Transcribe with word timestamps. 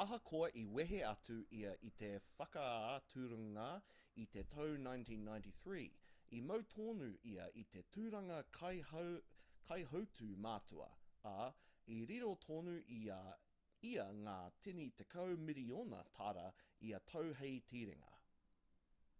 ahakoa 0.00 0.48
i 0.58 0.60
wehe 0.74 0.98
atu 1.06 1.34
ia 1.60 1.70
i 1.86 1.88
te 2.02 2.10
whakaaturanga 2.32 3.64
i 4.24 4.26
te 4.36 4.44
tau 4.52 4.68
1993 4.82 5.80
i 6.40 6.42
mau 6.50 6.60
tonu 6.74 7.08
ia 7.32 7.46
i 7.62 7.64
te 7.76 7.82
tūranga 7.96 8.36
kaihautū 9.70 10.28
matua 10.46 10.86
ā 11.32 11.48
i 11.94 11.96
riro 12.12 12.28
tonu 12.46 12.76
i 12.98 13.00
a 13.16 13.20
ia 13.92 14.04
ngā 14.20 14.36
tini 14.68 14.86
tekau 15.02 15.34
miriona 15.50 16.04
tāra 16.20 16.46
ia 16.92 17.02
tau 17.14 17.36
hei 17.42 17.54
tiringa 17.74 18.16